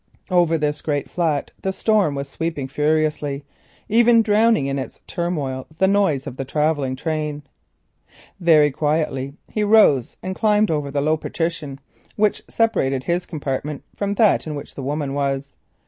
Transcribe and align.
Over 0.31 0.57
this 0.57 0.81
great 0.81 1.11
flat 1.11 1.51
the 1.61 1.71
storm 1.71 2.15
was 2.15 2.27
sweeping 2.27 2.67
furiously—even 2.67 4.23
drowning 4.23 4.65
in 4.65 4.79
its 4.79 4.99
turmoil 5.05 5.67
the 5.77 5.87
noise 5.87 6.25
of 6.25 6.37
the 6.37 6.43
travelling 6.43 6.95
train. 6.95 7.43
Very 8.39 8.71
quietly 8.71 9.35
he 9.47 9.63
rose 9.63 10.17
and 10.23 10.33
climbed 10.33 10.71
over 10.71 10.89
the 10.89 11.01
low 11.01 11.17
partition 11.17 11.79
which 12.15 12.41
separated 12.47 13.03
his 13.03 13.27
compartment 13.27 13.83
from 13.95 14.15
that 14.15 14.47
in 14.47 14.55
which 14.55 14.73
the 14.73 14.81
woman 14.81 15.13
was. 15.13 15.53